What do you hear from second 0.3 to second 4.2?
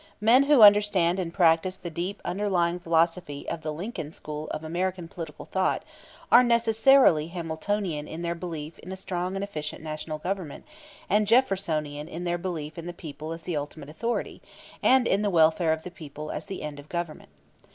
who understand and practice the deep underlying philosophy of the Lincoln